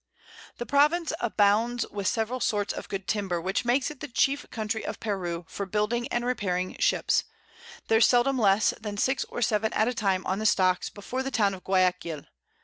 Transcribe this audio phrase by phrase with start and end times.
[0.57, 4.83] The Province abounds with several sorts of good Timber, which makes it the chief Country
[4.83, 7.23] of Peru for building and repairing Ships;
[7.87, 11.29] there's seldom less than 6 or 7 at a time on the Stocks before the
[11.29, 12.23] Town of Guiaquil.